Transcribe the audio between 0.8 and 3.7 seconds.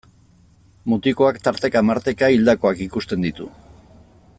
Mutikoak tarteka-marteka hildakoak ikusten ditu.